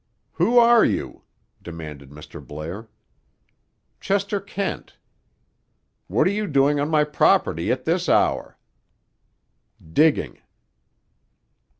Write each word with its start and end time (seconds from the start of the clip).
"Who 0.31 0.57
are 0.57 0.83
you?" 0.83 1.25
demanded 1.61 2.09
Mr. 2.09 2.43
Blair. 2.43 2.89
"Chester 3.99 4.39
Kent." 4.39 4.97
"What 6.07 6.25
are 6.25 6.31
you 6.31 6.47
doing 6.47 6.79
on 6.79 6.89
my 6.89 7.03
property 7.03 7.71
at 7.71 7.85
this 7.85 8.09
hour?" 8.09 8.57
"Digging." 9.93 10.39